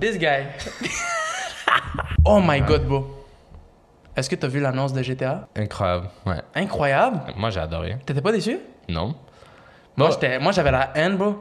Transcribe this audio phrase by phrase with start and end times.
[0.00, 0.46] This guy.
[2.24, 3.06] oh my god, bro.
[4.16, 5.48] Est-ce que t'as vu l'annonce de GTA?
[5.56, 6.42] Incroyable, ouais.
[6.54, 7.20] Incroyable.
[7.36, 7.96] Moi, j'ai adoré.
[8.04, 8.58] T'étais pas déçu?
[8.88, 9.14] Non?
[9.96, 11.36] Moi, Bon, j'étais, moi, j'avais la haine, bro.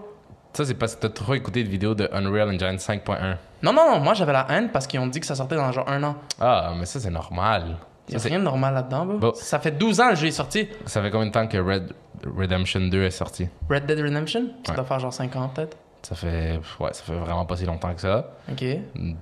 [0.54, 3.38] ça, c'est parce que t'as trop écouté de vidéos de Unreal Engine 5.1.
[3.64, 5.72] Non, non, non, moi, j'avais la haine parce qu'ils ont dit que ça sortait dans
[5.72, 6.16] genre un an.
[6.40, 7.78] Ah, mais ça, c'est normal.
[8.10, 9.18] Il a Ça, c'est- rien de normal là-dedans, bro.
[9.18, 9.34] Bon.
[9.36, 10.70] Ça fait 12 ans que le jeu est sorti.
[10.86, 11.94] ça fait combien de temps que Red
[12.26, 13.48] Redemption 2 est sorti?
[13.70, 14.50] Red Dead Redemption?
[14.64, 14.76] Ça Ouais.
[14.76, 15.78] doit faire genre 5 ans, peut-être.
[16.08, 18.32] Ça fait, ouais, ça fait vraiment pas si longtemps que ça.
[18.50, 18.64] Ok.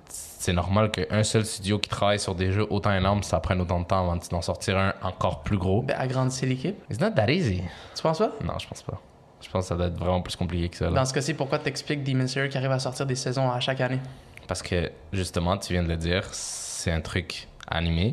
[0.07, 3.79] C'est normal qu'un seul studio qui travaille sur des jeux autant énormes, ça prenne autant
[3.79, 5.81] de temps avant d'en sortir un encore plus gros.
[5.81, 6.75] Ben, agrandissez l'équipe.
[6.91, 7.63] It's not that easy.
[7.95, 8.33] Tu penses pas?
[8.43, 9.01] Non, je pense pas.
[9.41, 10.85] Je pense que ça doit être vraiment plus compliqué que ça.
[10.85, 10.91] là.
[10.91, 13.81] Dans ce cas-ci, pourquoi t'expliques Demon Slayer qui arrive à sortir des saisons à chaque
[13.81, 13.99] année?
[14.47, 18.11] Parce que, justement, tu viens de le dire, c'est un truc animé,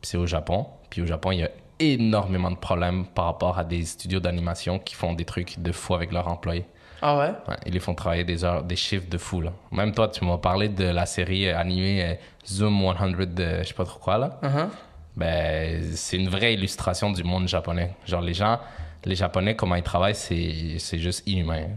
[0.00, 0.66] puis c'est au Japon.
[0.90, 4.78] Puis au Japon, il y a énormément de problèmes par rapport à des studios d'animation
[4.78, 6.64] qui font des trucs de fou avec leurs employés.
[7.00, 7.30] Ah ouais?
[7.46, 9.52] Ouais, ils les font travailler des heures, des chiffres de fou, là.
[9.70, 12.14] Même toi, tu m'as parlé de la série animée euh,
[12.46, 14.40] Zoom 100 de je sais pas trop quoi, là.
[14.42, 14.68] Uh-huh.
[15.16, 17.92] Ben, c'est une vraie illustration du monde japonais.
[18.06, 18.58] Genre, les gens,
[19.04, 21.68] les Japonais, comment ils travaillent, c'est juste inhumain.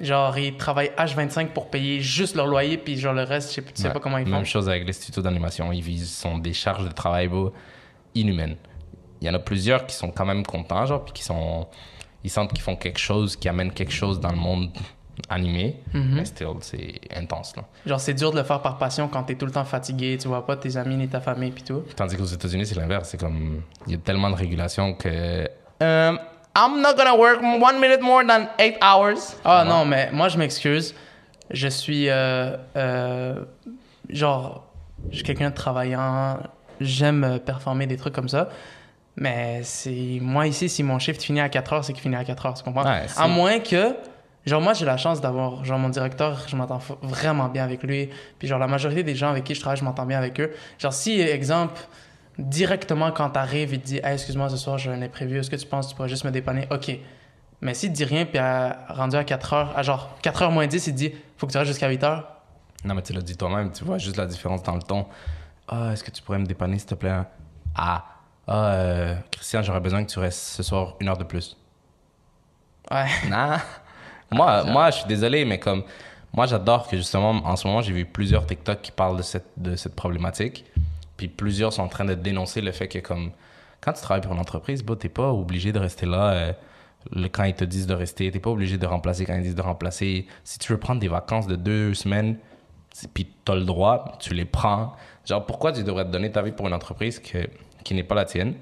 [0.00, 3.62] Genre, ils travaillent H25 pour payer juste leur loyer, puis genre le reste, je sais,
[3.62, 3.94] tu sais Ouais.
[3.94, 4.30] pas comment ils font.
[4.32, 5.72] Même chose avec les studios d'animation.
[5.72, 7.52] Ils visent- sont des charges de travail bro,
[8.14, 8.56] inhumaines.
[9.20, 11.66] Il y en a plusieurs qui sont quand même contents, genre, puis qui sont.
[12.24, 14.70] Ils sentent qu'ils font quelque chose, qui amène quelque chose dans le monde
[15.28, 15.80] animé.
[15.94, 16.14] Mhm.
[16.16, 17.62] Mais still, c'est intense, là.
[17.86, 20.28] Genre, c'est dur de le faire par passion quand t'es tout le temps fatigué, tu
[20.28, 21.82] vois pas tes amis ni ta famille, puis tout.
[21.94, 23.08] Tandis qu'aux États-Unis, c'est l'inverse.
[23.10, 23.62] C'est comme.
[23.86, 25.44] Il y a tellement de régulations que.
[25.80, 26.18] Um,
[26.58, 29.36] I'm not gonna work one minute more than eight hours.
[29.44, 29.68] Ah Ouais.
[29.68, 30.94] non, mais moi, je m'excuse.
[31.50, 32.08] Je suis.
[32.08, 33.44] euh, euh,
[34.08, 34.64] genre,
[35.10, 36.38] je suis quelqu'un de travaillant.
[36.80, 38.48] J'aime euh, performer des trucs comme ça.
[39.16, 40.18] Mais c'est.
[40.20, 42.54] Moi, ici, si mon shift finit à 4 heures, c'est qu'il finit à 4 heures,
[42.54, 42.84] tu comprends?
[42.84, 43.96] Ouais, à moins que.
[44.44, 45.64] Genre, moi, j'ai la chance d'avoir.
[45.64, 48.10] Genre, mon directeur, je m'entends vraiment bien avec lui.
[48.38, 50.52] Puis, genre, la majorité des gens avec qui je travaille, je m'entends bien avec eux.
[50.78, 51.80] Genre, si, exemple,
[52.38, 55.38] directement quand t'arrives, il te dit Hey, excuse-moi, ce soir, j'ai un imprévu.
[55.38, 56.66] Est-ce que tu penses que tu pourrais juste me dépanner?
[56.70, 56.90] OK.
[57.62, 60.50] Mais s'il te dit rien, puis à- rendu à 4 heures, à genre 4 heures
[60.50, 62.28] moins 10, il te dit Faut que tu restes jusqu'à 8 heures.
[62.84, 65.06] Non, mais tu l'as dit toi-même, tu vois juste la différence dans le ton.
[65.66, 67.16] Ah, est-ce que tu pourrais me dépanner, s'il te plaît?
[67.74, 68.04] Ah,
[68.48, 71.56] ah euh, Christian, j'aurais besoin que tu restes ce soir une heure de plus.
[72.90, 73.06] Ouais.
[73.30, 73.56] Non.
[74.30, 75.84] moi, moi, je suis désolé, mais comme.
[76.32, 79.46] Moi, j'adore que justement, en ce moment, j'ai vu plusieurs TikTok qui parlent de cette,
[79.56, 80.64] de cette problématique.
[81.16, 83.30] Puis plusieurs sont en train de dénoncer le fait que, comme,
[83.80, 86.52] quand tu travailles pour une entreprise, bah, t'es pas obligé de rester là euh,
[87.12, 88.30] le- quand ils te disent de rester.
[88.30, 90.26] T'es pas obligé de remplacer quand ils disent de remplacer.
[90.44, 92.36] Si tu veux prendre des vacances de deux semaines,
[93.14, 94.94] puis t'as le droit, tu les prends.
[95.26, 97.38] Genre, pourquoi tu devrais te donner ta vie pour une entreprise que,
[97.84, 98.54] qui n'est pas la tienne?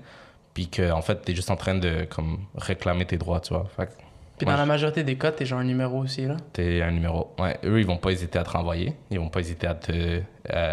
[0.54, 3.66] Puis que, en fait, t'es juste en train de, comme, réclamer tes droits, tu vois?
[3.76, 3.92] Fait que
[4.38, 6.36] Puis Moi, dans la majorité des cas, t'es genre un numéro aussi, là?
[6.52, 7.32] T'es un numéro.
[7.38, 8.94] Ouais, eux, ils vont pas hésiter à te renvoyer.
[9.10, 10.22] Ils vont pas hésiter à te, euh,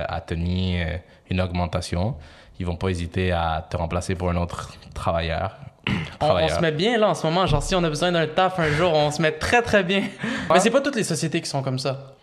[0.08, 0.98] à te nier euh,
[1.30, 2.16] une augmentation.
[2.60, 5.58] Ils vont pas hésiter à te remplacer pour un autre travailleur.
[6.22, 7.48] On, se met bien là en ce moment.
[7.48, 10.04] Genre, si on a besoin d'un taf un jour, on se met très très bien.
[10.54, 12.16] Mais c'est pas toutes les sociétés qui sont comme ça.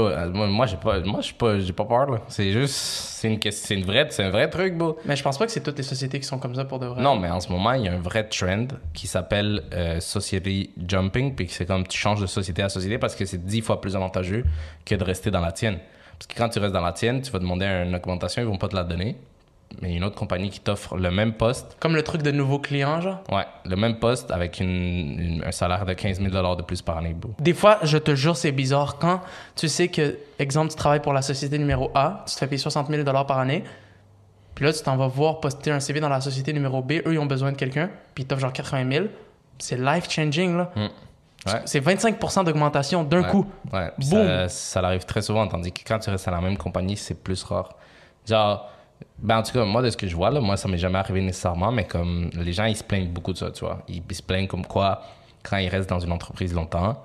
[0.00, 2.20] Euh, moi, moi, j'ai pas, moi, je suis pas, j'ai pas peur, là.
[2.28, 4.74] C'est juste, c'est une, c'est une vraie, c'est un vrai truc.
[5.04, 6.86] Mais je pense pas que c'est toutes les sociétés qui sont comme ça pour de
[6.86, 7.02] vrai.
[7.02, 10.70] Non, mais en ce moment, il y a un vrai trend qui s'appelle euh, society
[10.86, 13.80] jumping, puis c'est comme tu changes de société à société parce que c'est dix fois
[13.80, 14.44] plus avantageux
[14.84, 15.78] que de rester dans la tienne.
[16.18, 18.56] Parce que quand tu restes dans la tienne, tu vas demander une augmentation, ils vont
[18.56, 19.16] pas te la donner.
[19.82, 22.22] Mais il y a une autre compagnie qui t'offre le même poste, Comme le truc
[22.22, 23.18] de nouveaux clients, genre?
[23.30, 26.96] ouais, le même poste avec une, une- un salaire de 15 000 de plus par
[26.98, 27.32] année, bro.
[27.40, 28.96] Des fois, je te jure, c'est bizarre.
[28.98, 29.20] Quand
[29.54, 32.58] tu sais que, exemple, tu travailles pour la société numéro A, tu te fais payer
[32.58, 33.64] 60 000 par année,
[34.54, 37.12] puis là, tu t'en vas voir poster un CV dans la société numéro B, eux,
[37.12, 39.06] ils ont besoin de quelqu'un, puis ils t'offrent genre 80 000.
[39.58, 40.70] C'est life-changing, là.
[40.76, 41.60] Ouais.
[41.66, 43.30] C'est 25% d'augmentation d'un Ouais.
[43.30, 43.46] coup.
[43.72, 44.08] Ouais, Boum.
[44.26, 47.22] ça, ça l'arrive très souvent, tandis que quand tu restes à la même compagnie, c'est
[47.22, 47.74] plus rare.
[48.26, 48.68] Genre,
[49.18, 50.98] ben en tout cas, moi, de ce que je vois, là, moi, ça m'est jamais
[50.98, 53.82] arrivé nécessairement, mais comme les gens, ils se plaignent beaucoup de ça, tu vois.
[53.88, 55.02] Ils, se plaignent comme quoi,
[55.42, 57.02] quand ils restent dans une entreprise longtemps,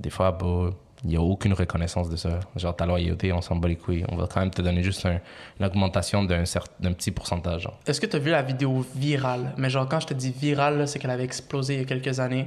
[0.00, 0.70] des fois, bah,
[1.04, 2.40] il n'y a aucune reconnaissance de ça.
[2.56, 4.04] Genre, ta loyauté, on s'en bat les couilles.
[4.10, 5.20] On va quand même te donner juste un-
[5.60, 6.42] une augmentation d'un
[6.80, 7.68] d'un petit pourcentage.
[7.86, 9.52] Est-ce que tu as vu la vidéo virale?
[9.58, 12.18] Mais genre, quand je te dis virale, c'est qu'elle avait explosé il y a quelques
[12.18, 12.46] années.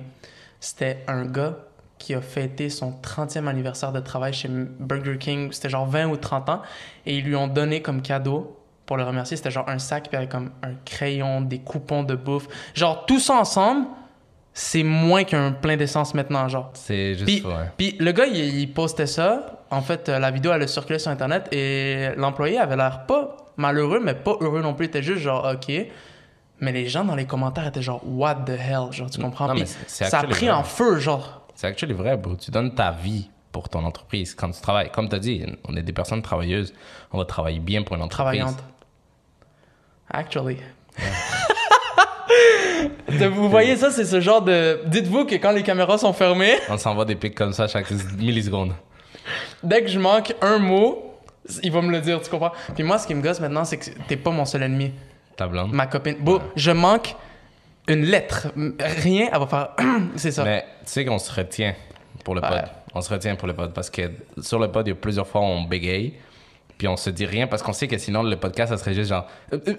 [0.59, 1.57] C'était un gars
[1.99, 5.51] qui a fêté son 30e anniversaire de travail chez Burger King.
[5.51, 6.61] C'était genre 20 ou 30 ans.
[7.05, 8.57] Et ils lui ont donné comme cadeau,
[8.89, 12.15] pour le remercier, c'était genre un sac, puis avec comme un crayon, des coupons de
[12.15, 12.47] bouffe.
[12.73, 13.85] Genre, tout ça ensemble,
[14.51, 16.71] c'est moins qu'un plein d'essence maintenant, genre.
[16.73, 17.69] C'est juste, Puis, ouais.
[17.77, 19.61] puis le gars, il, il postait ça.
[19.69, 23.37] En fait, euh, la vidéo, elle a circulé sur Internet et l'employé avait l'air pas
[23.57, 24.87] malheureux, mais pas heureux non plus.
[24.87, 25.71] Il était juste genre, OK.
[26.59, 28.91] Mais les gens dans les commentaires étaient genre, What the hell?
[28.91, 29.49] Genre, tu comprends?
[29.49, 30.49] Non, mais ça a pris vrai.
[30.49, 31.43] en feu, genre.
[31.53, 32.35] C'est actually vrai, bro.
[32.37, 34.89] Tu donnes ta vie pour ton entreprise quand tu travailles.
[34.91, 36.73] Comme tu as dit, on est des personnes travailleuses.
[37.11, 38.39] On va travailler bien pour une entreprise.
[38.39, 38.63] Travaillante.
[40.11, 40.57] Actually.
[43.31, 44.81] Vous voyez ça, c'est ce genre de.
[44.85, 48.73] Dites-vous que quand les caméras sont fermées, On s'envoie des pics comme ça chaque milliseconde.
[49.63, 51.13] dès que je manque un mot,
[51.63, 52.51] il va me le dire, tu comprends?
[52.75, 54.91] Puis moi, ce qui me gosse maintenant, c'est que t'es pas mon seul ennemi.
[55.35, 55.73] Ta blonde?
[55.73, 56.17] Ma copine.
[56.19, 57.15] Bon, je manque
[57.87, 58.47] une lettre.
[58.79, 59.69] Rien, elle va faire.
[60.15, 60.43] c'est ça.
[60.43, 61.73] Mais tu sais qu'on se retient
[62.23, 62.51] pour le pod.
[62.51, 62.63] Ouais.
[62.93, 65.27] On se retient pour le pod parce que sur le pod, il y a plusieurs
[65.27, 66.13] fois où on bégaye.
[66.79, 69.09] Puis on se dit rien parce qu'on sait que sinon le podcast, ça serait juste
[69.09, 69.27] genre.
[69.53, 69.73] euh, euh,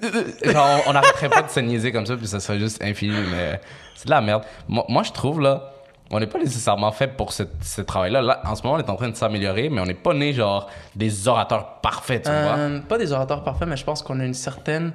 [0.44, 3.16] euh, genre, on n'arrêterait pas de se niaiser comme ça, puis ça serait juste infini.
[3.32, 3.58] Mais
[3.96, 4.44] c'est de la merde.
[4.68, 5.72] Moi, moi, je trouve, là,
[6.10, 8.20] on n'est pas nécessairement fait pour ce, ce travail-là.
[8.20, 10.32] Là, en ce moment, on est en train de s'améliorer, mais on n'est pas né,
[10.34, 12.80] genre, des orateurs parfaits, tu vois.
[12.86, 14.92] Pas des orateurs parfaits, mais je pense qu'on a une certaine,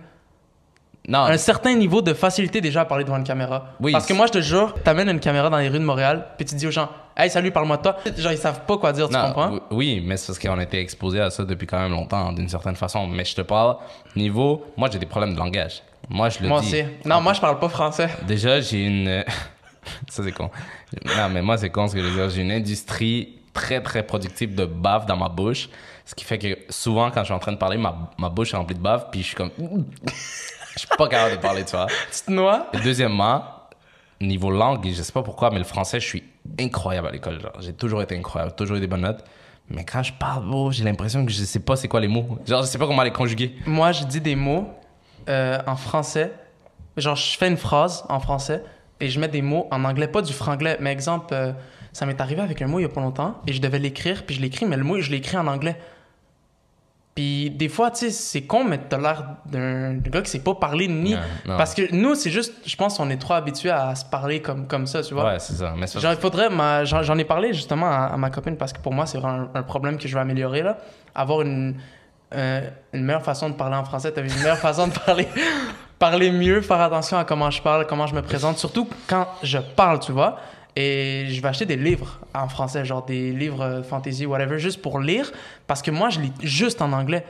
[1.08, 3.68] Non, un certain niveau de facilité déjà à parler devant une caméra.
[3.80, 6.28] Oui, Parce que moi, je te jure, t'amènes une caméra dans les rues de Montréal,
[6.38, 7.98] puis tu dis aux gens, hey, salut, parle-moi de toi.
[8.18, 9.60] Genre, ils savent pas quoi dire, tu Non, comprends?
[9.72, 12.50] oui- mais c'est parce qu'on a été exposé à ça depuis quand même longtemps, d'une
[12.50, 13.08] certaine façon.
[13.08, 13.78] Mais je te parle,
[14.16, 14.66] niveau.
[14.78, 15.82] Moi, j'ai des problèmes de langage.
[16.10, 16.68] Moi, je le Moi dis.
[16.68, 16.84] aussi.
[17.06, 18.10] Non, moi, je parle pas français.
[18.28, 19.24] Déjà, j'ai une.
[20.10, 20.50] ça, c'est con.
[21.06, 22.30] Non, mais moi, c'est con ce que je veux dire.
[22.30, 25.70] J'ai une industrie très, très productive de bave dans ma bouche.
[26.06, 28.54] Ce qui fait que souvent, quand je suis en train de parler, ma, ma bouche
[28.54, 29.50] est remplie de bave, puis je suis comme.
[30.76, 31.88] Je suis pas capable de parler, tu vois.
[31.88, 32.68] Tu te noies?
[32.74, 33.46] Et deuxièmement,
[34.22, 36.24] niveau langue, je sais pas pourquoi, mais le français, je suis
[36.60, 37.40] incroyable à l'école.
[37.60, 39.24] J'ai toujours été incroyable, toujours eu des bonnes notes.
[39.70, 42.38] Mais quand je parle, oh, j'ai l'impression que je sais pas c'est quoi les mots.
[42.46, 43.56] Genre, je sais pas comment les conjuguer.
[43.66, 44.70] Moi, je dis des mots
[45.28, 46.32] euh, en français.
[46.98, 48.64] Genre, je fais une phrase en français
[49.00, 50.78] et je mets des mots en anglais, pas du franglais.
[50.80, 51.52] Mais exemple, euh,
[51.94, 54.24] ça m'est arrivé avec un mot il y a pas longtemps et je devais l'écrire,
[54.26, 55.78] puis je l'écris, mais le mot, je l'écris en anglais.
[57.16, 60.54] Puis des fois, tu sais, c'est con, mais t'as l'air d'un gars qui sait pas
[60.54, 61.14] parler ni.
[61.14, 61.56] Non, non.
[61.58, 64.68] Parce que nous, c'est juste, je pense qu'on est trop habitués à se parler comme,
[64.68, 65.24] comme ça, tu vois.
[65.32, 65.74] Ouais, c'est ça.
[65.78, 66.50] Mais c'est Genre, il faudrait.
[66.50, 69.48] ma- J'en ai parlé justement à, à ma copine parce que pour moi, c'est vraiment
[69.54, 70.62] un, un problème que je veux améliorer.
[70.62, 70.78] Là.
[71.16, 71.76] Avoir une,
[72.34, 74.12] euh, une meilleure façon de parler en français.
[74.18, 75.30] Vu, une meilleure façon de parler,
[75.98, 78.58] parler mieux, faire attention à comment je parle, comment je me présente.
[78.58, 80.38] Surtout quand je parle, tu vois.
[80.76, 84.82] Et je vais acheter des livres en français, genre des livres euh, fantasy, whatever, juste
[84.82, 85.32] pour lire.
[85.68, 87.26] Parce que moi, je lis juste en anglais.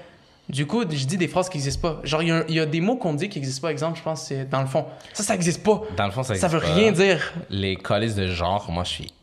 [0.49, 1.99] Du coup, je dis des phrases qui n'existent pas.
[2.03, 3.71] Genre, il y a- il y, a des mots qu'on dit qui n'existent pas.
[3.71, 4.85] Exemple, je pense, c'est dans le fond.
[5.13, 5.81] Ça, ça n'existe pas.
[5.97, 6.99] Dans le fond, ça Ça veut rien pas.
[6.99, 7.33] dire.
[7.49, 9.13] Les colis de genre, moi, je suis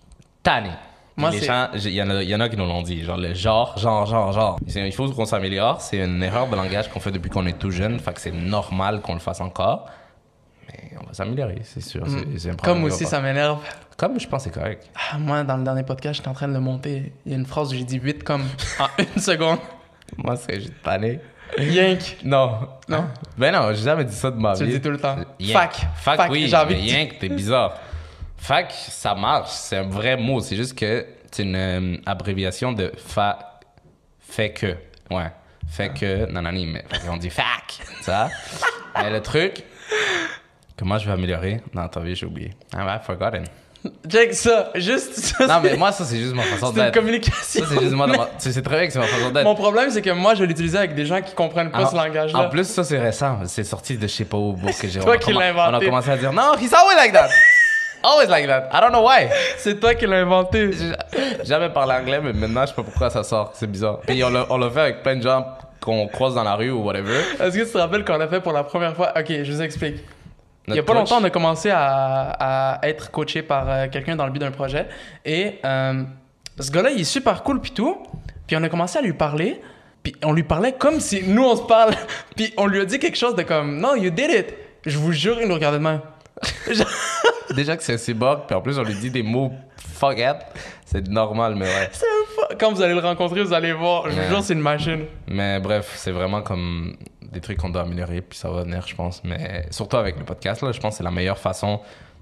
[0.42, 0.70] tanné.
[1.16, 3.04] Moi, les gens, il y, en a- y en a qui nous l'ont dit.
[3.04, 4.58] Genre, le genre, genre, genre, genre.
[4.66, 5.80] Il faut qu'on s'améliore.
[5.80, 7.98] C'est une erreur de langage qu'on fait depuis qu'on est tout jeune.
[8.00, 9.86] Fait que c'est normal qu'on le fasse encore.
[10.69, 12.05] Mais on va s'améliorer, c'est sûr.
[12.37, 12.56] C'est Mm.
[12.56, 13.59] Comme aussi, ça m'énerve.
[13.97, 14.88] Comme je pense c'est correct.
[15.12, 17.12] Ah, Moi, dans le dernier podcast, j'étais en train de le monter.
[17.26, 18.43] Il y a une phrase où j'ai dit 8 comme
[18.79, 18.87] en
[19.17, 19.59] une seconde.
[20.17, 21.20] Moi, c'est juste tanné.
[21.59, 22.19] Yank.
[22.25, 22.69] Non.
[22.88, 23.06] Non?
[23.37, 24.73] Ben non, j'ai jamais dit ça de ma Tu vie.
[24.73, 25.17] le dis tout le temps.
[25.38, 25.53] Yank.
[25.53, 25.75] Fac.
[25.97, 27.75] Fac, Fac, oui, mais yank, t'es bizarre.
[28.38, 30.41] Fac, ça marche, c'est un vrai mot.
[30.41, 33.61] C'est juste que c'est une euh, abréviation de fa...
[34.20, 34.75] Fait que.
[35.11, 35.31] Ouais.
[35.69, 36.31] Fait que...
[36.31, 37.79] Nanani, mais fait qu'on dit fac.
[38.00, 38.29] Ça.
[38.97, 39.62] mais le truc
[40.82, 41.60] moi je vais améliorer...
[41.74, 42.50] Non, t'as vu, j'ai oublié.
[42.76, 43.44] Ah, I've forgotten.
[44.08, 44.70] Check ça.
[44.76, 45.46] Juste ça.
[45.46, 46.94] Non, mais c'est- moi, ça, c'est juste ma façon c'est une d'être.
[46.94, 47.64] communication.
[47.64, 48.06] Ça, c'est juste moi.
[48.06, 49.44] ma- Tu sais très bien que c'est ma façon d'être.
[49.44, 51.96] Mon problème, c'est que moi, je l'utiliser avec des gens qui comprennent pas En- ce
[51.96, 52.38] langage-là.
[52.46, 53.40] En plus, ça, c'est récent.
[53.46, 54.54] C'est sorti de je sais pas où.
[54.56, 55.70] que j'ai- toi qui l'as inventé.
[55.76, 57.28] On a commencé à dire non, he's always like that.
[58.04, 58.68] Always like that.
[58.72, 59.28] I don't know why.
[59.58, 60.70] C'est toi qui l'as inventé.
[61.44, 63.52] Jamais parlé anglais, mais maintenant, je sais pas pourquoi ça sort.
[63.54, 64.00] C'est bizarre.
[64.06, 65.46] Puis on l'a on l'a fait avec plein de gens
[65.80, 67.16] qu'on croise dans la rue ou whatever.
[67.40, 69.12] Est-ce que tu te rappelles qu'on l'a fait pour la première fois?
[69.16, 69.97] Ok, je vous explique.
[70.69, 71.11] Il y a pas coach.
[71.11, 74.50] longtemps, on a commencé à, à être coaché par euh, quelqu'un dans le but d'un
[74.52, 74.87] projet.
[75.25, 76.02] Et euh,
[76.59, 77.99] ce gars-là, il est super cool, puis tout.
[78.47, 79.61] Puis on a commencé à lui parler.
[80.02, 81.95] Puis on lui parlait comme si nous, on se parle.
[82.37, 84.54] Puis on lui a dit quelque chose de comme, non, you did it.
[84.85, 86.00] Je vous jure, il nous regardait de même.
[87.54, 90.37] Déjà que c'est un cyborg, puis en plus, on lui dit des mots fuck it.
[90.85, 91.90] C'est normal, mais ouais.
[92.59, 94.11] Quand vous allez le rencontrer, vous allez voir.
[94.11, 95.04] Je vous jure, c'est une machine.
[95.28, 96.97] Mais bref, c'est vraiment comme
[97.32, 99.22] des trucs qu'on doit améliorer, puis ça va venir, je pense.
[99.24, 101.80] Mais surtout avec le podcast, là, je pense que c'est la meilleure façon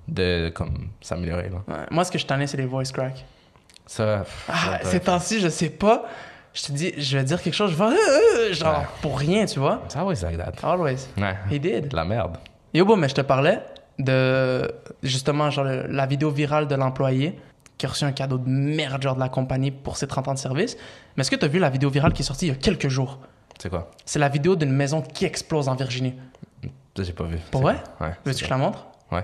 [0.09, 1.51] de comme s'améliorer.
[1.51, 1.59] là.
[1.69, 1.85] Ouais.
[1.91, 3.25] Moi, ce que je t'en ai, c'est les voice cracks.
[3.87, 6.05] Ça, Ah, ces temps-ci, je sais pas.
[6.53, 7.85] Je te dis, je vais dire quelque chose, je vais.
[7.85, 7.97] euh,
[8.51, 8.87] euh, genre, Ouais.
[9.03, 9.83] pour rien, tu vois.
[9.89, 10.53] ça always like that.
[10.69, 11.07] Always.
[11.17, 11.37] Ouais.
[11.51, 11.93] He did.
[11.93, 12.39] La merde.
[12.75, 13.61] Yo, bon, mais je te parlais
[13.99, 14.71] de
[15.03, 17.39] justement genre la vidéo virale de l'employé
[17.79, 20.35] qui a reçu un cadeau de merde genre de la compagnie pour ses 30 ans
[20.35, 20.77] de service.
[21.17, 22.57] Mais est-ce que tu as vu la vidéo virale qui est sortie il y a
[22.57, 23.19] quelques jours?
[23.61, 23.91] C'est quoi?
[24.07, 26.15] C'est la vidéo d'une maison qui explose en Virginie.
[26.97, 27.37] Ça, j'ai pas vu.
[27.51, 27.77] Pour vrai?
[28.01, 28.13] Ouais.
[28.25, 28.87] Veux-tu que je la montre?
[29.13, 29.23] Ouais.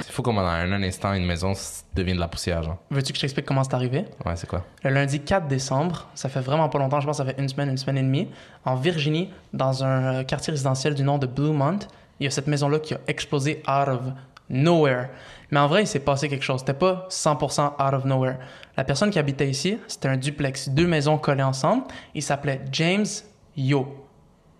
[0.00, 1.52] C'est fou comment dans un instant, une maison
[1.94, 2.78] devient de la poussière, genre.
[2.90, 4.06] Veux-tu que je t'explique comment c'est arrivé?
[4.24, 4.64] Ouais, c'est quoi?
[4.84, 7.50] Le lundi 4 décembre, ça fait vraiment pas longtemps, je pense que ça fait une
[7.50, 8.28] semaine, une semaine et demie,
[8.64, 11.80] en Virginie, dans un euh, quartier résidentiel du nom de Bluemont,
[12.20, 14.00] il y a cette maison-là qui a explosé out of
[14.48, 15.08] nowhere.
[15.52, 16.60] Mais en vrai, il s'est passé quelque chose.
[16.60, 18.38] C'était pas 100% out of nowhere.
[18.76, 21.84] La personne qui habitait ici, c'était un duplex, deux maisons collées ensemble.
[22.14, 23.06] Il s'appelait James
[23.54, 23.86] Yo.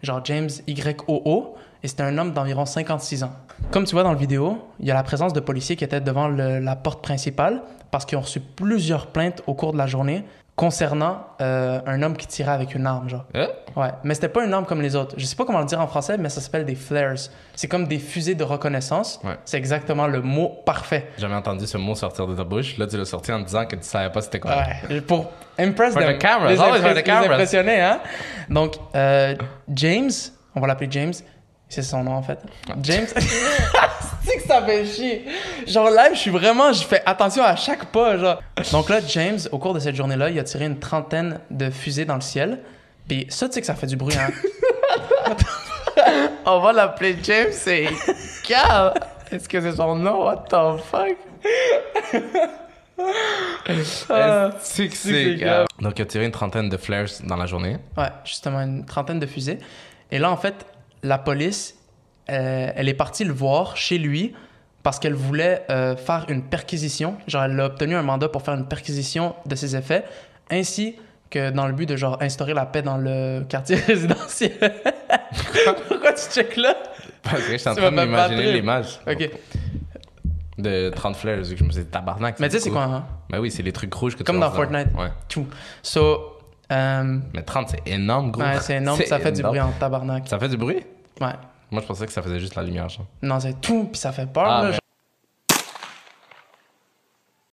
[0.02, 1.56] Genre James Y-O-O.
[1.82, 3.32] Et c'était un homme d'environ 56 ans.
[3.70, 6.00] Comme tu vois dans la vidéo, il y a la présence de policiers qui étaient
[6.00, 10.24] devant la porte principale parce qu'ils ont reçu plusieurs plaintes au cours de la journée
[10.54, 13.24] concernant euh, un homme qui tirait avec une arme, genre.
[13.34, 13.46] Euh?
[13.74, 15.14] Ouais, mais c'était pas une arme comme les autres.
[15.18, 17.16] Je sais pas comment le dire en français, mais ça s'appelle des flares.
[17.54, 19.18] C'est comme des fusées de reconnaissance.
[19.24, 19.36] Ouais.
[19.46, 21.08] C'est exactement le mot parfait.
[21.18, 22.76] Jamais entendu ce mot sortir de ta bouche.
[22.76, 24.52] Là, tu l'as sorti en disant que tu savais pas c'était quoi.
[24.90, 26.18] Ouais, pour impress For the them.
[26.18, 27.32] cameras, Les, always for impress- the les cameras.
[27.34, 28.00] impressionner, hein.
[28.50, 29.34] Donc, euh,
[29.70, 30.10] James,
[30.54, 31.14] on va l'appeler James.
[31.68, 32.38] C'est son nom, en fait.
[32.82, 33.06] James.
[34.36, 35.24] que ça fait chier.
[35.66, 36.72] Genre, live, je suis vraiment.
[36.72, 38.42] Je fais attention à chaque pas, genre.
[38.72, 42.04] Donc là, James, au cours de cette journée-là, il a tiré une trentaine de fusées
[42.04, 42.60] dans le ciel.
[43.08, 44.30] Puis ça, tu sais que ça fait du bruit, hein.
[46.46, 47.88] On va l'appeler James, c'est
[48.46, 48.94] Cal.
[49.30, 50.24] Est-ce que c'est son nom?
[50.24, 51.16] What the fuck?
[54.10, 54.50] Ah.
[54.60, 54.88] C'est.
[55.80, 57.78] Donc, il a tiré une trentaine de flares dans la journée.
[57.96, 59.58] Ouais, justement, une trentaine de fusées.
[60.10, 60.54] Et là, en fait,
[61.02, 61.74] la police,
[62.26, 64.34] elle est partie le voir chez lui
[64.82, 67.16] parce qu'elle voulait euh, faire une perquisition.
[67.26, 70.04] Genre, elle a obtenu un mandat pour faire une perquisition de ses effets,
[70.50, 70.96] ainsi
[71.30, 74.52] que dans le but de, genre, instaurer la paix dans le quartier résidentiel.
[75.88, 76.76] Pourquoi tu check là?
[77.22, 79.30] Parce que je suis en train m'imaginer l'image OK.
[80.58, 81.44] de 30 flares.
[81.44, 82.40] Je me suis dit, tabarnak.
[82.40, 83.04] Mais tu sais, c'est quoi, hein?
[83.30, 84.88] Ben oui, c'est les trucs rouges que tu Comme dans Fortnite.
[84.98, 85.08] Ouais.
[85.28, 85.46] Tout.
[85.82, 86.38] So,
[86.70, 88.42] euh, Mais 30, c'est énorme, gros.
[88.42, 90.26] ouais, c'est énorme, ça fait du bruit en tabarnak.
[90.28, 90.80] Ça fait du bruit?
[91.20, 91.28] Ouais.
[91.72, 93.06] Moi, je pensais que ça faisait juste la lumière, genre.
[93.22, 94.44] Non, c'est tout, puis ça fait peur.
[94.46, 94.78] Ah, là, mais- genre.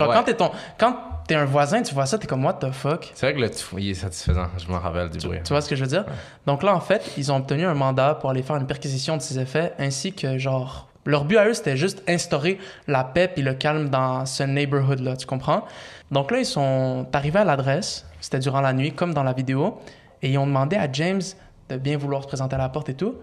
[0.00, 0.14] Genre, Ouais.
[0.16, 0.50] quand t'es ton...
[0.78, 0.96] quand
[1.26, 3.10] t'es un voisin, tu vois ça, t'es comme what the fuck?
[3.14, 4.46] C'est vrai que le il est satisfaisant.
[4.56, 5.38] Je m'en rappelle du bruit.
[5.44, 6.04] Tu vois ce que je veux dire?
[6.46, 9.22] Donc là, en fait, ils ont obtenu un mandat pour aller faire une perquisition de
[9.22, 10.86] ces effets, ainsi que genre.
[11.04, 15.16] Leur but à eux, c'était juste instaurer la paix et le calme dans ce neighborhood-là,
[15.16, 15.64] tu comprends?
[16.10, 19.78] Donc là, ils sont arrivés à l'adresse, c'était durant la nuit, comme dans la vidéo,
[20.22, 21.22] et ils ont demandé à James
[21.70, 23.14] de bien vouloir se présenter à la porte et tout,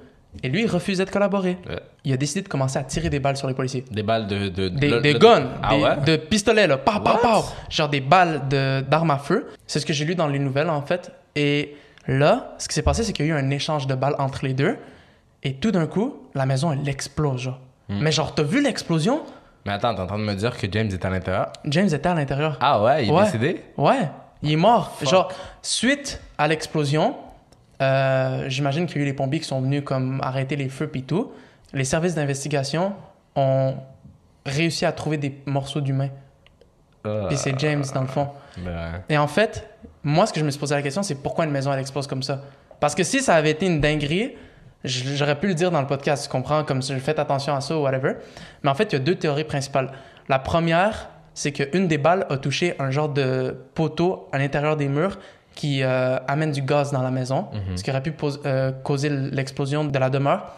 [0.44, 1.58] et lui, il refusait de collaborer.
[1.68, 1.80] Ouais.
[2.04, 3.84] Il a décidé de commencer à tirer des balles sur les policiers.
[3.92, 4.50] Des balles de.
[4.50, 5.98] de Des, le- des le- guns, Ah des- ouais?
[6.06, 6.78] de pistolets, là.
[6.78, 7.18] Pow, pow, What?
[7.22, 7.44] pow.
[7.70, 9.48] Genre des balles de- d'armes à feu.
[9.68, 11.12] C'est ce que j'ai lu dans les nouvelles, en fait.
[11.36, 11.76] Et
[12.08, 14.46] là, ce qui s'est passé, c'est qu'il y a eu un échange de balles entre
[14.46, 14.78] les deux.
[15.44, 17.60] Et tout d'un coup, la maison, elle explose, genre.
[17.90, 18.00] Hmm.
[18.02, 19.22] Mais genre, t'as vu l'explosion?
[19.66, 21.52] Mais attends, t'es en train de me dire que James est à l'intérieur?
[21.66, 22.58] James était à l'intérieur.
[22.62, 23.24] Ah ouais, il est Ouais.
[23.26, 23.62] décédé?
[23.78, 24.10] Ouais,
[24.44, 24.92] il est mort.
[24.98, 25.10] Fuck.
[25.10, 25.32] Genre,
[25.64, 27.16] suite à l'explosion,
[27.82, 30.88] euh, j'imagine qu'il y a eu les pompiers qui sont venus comme arrêter les feux
[30.88, 31.32] puis tout.
[31.74, 32.94] Les services d'investigation
[33.36, 33.76] ont
[34.46, 36.10] réussi à trouver des morceaux d'humains.
[37.06, 38.30] Euh, Puis c'est James, dans le fond.
[38.58, 39.02] ben.
[39.10, 39.68] Et en fait,
[40.04, 42.08] moi, ce que je me suis posé la question, c'est pourquoi une maison, elle explose
[42.08, 42.42] comme ça?
[42.80, 44.34] Parce que si ça avait été une dinguerie,
[44.84, 46.64] j'aurais pu le dire dans le podcast, tu comprends?
[46.64, 48.14] Comme si faites attention à ça ou whatever.
[48.64, 49.92] Mais en fait, il y a deux théories principales.
[50.30, 54.88] La première, c'est qu'une des balles a touché un genre de poteau à l'intérieur des
[54.88, 55.20] murs
[55.56, 57.78] qui euh, amène du gaz dans la maison, Mhm.
[57.78, 58.14] ce qui aurait pu
[58.46, 60.54] euh, causer l'explosion de la demeure.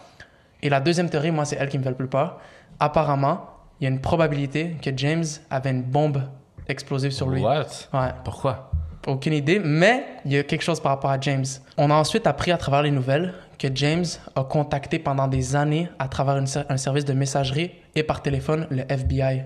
[0.62, 2.38] Et la deuxième théorie, moi, c'est elle qui me fait le plus peur.
[2.80, 3.46] Apparemment,
[3.80, 6.22] il y a une probabilité que James avait une bombe
[6.68, 7.42] explosive sur lui.
[7.42, 7.66] What?
[7.92, 8.08] Ouais.
[8.24, 8.70] Pourquoi?
[9.06, 11.44] Aucune idée, mais il y a quelque chose par rapport à James.
[11.78, 14.04] On a ensuite appris à travers les nouvelles que James
[14.36, 18.66] a contacté pendant des années à travers une un service de messagerie et par téléphone
[18.70, 19.44] le FBI.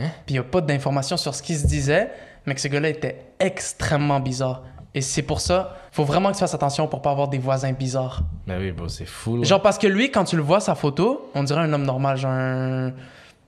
[0.00, 0.08] Hein?
[0.26, 2.10] Puis il n'y a pas d'informations sur ce qui se disait,
[2.46, 4.62] mais que ce gars-là était extrêmement bizarre.
[4.94, 7.72] Et c'est pour ça, faut vraiment que tu fasses attention pour pas avoir des voisins
[7.72, 8.22] bizarres.
[8.46, 9.36] Ben oui, bro, c'est fou.
[9.36, 9.44] là.
[9.44, 12.16] Genre parce que lui, quand tu le vois sa photo, on dirait un homme normal,
[12.16, 12.92] genre un,